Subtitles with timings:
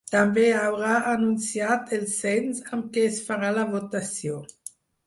[0.13, 4.43] També haurà anunciat el cens amb què es farà la votació.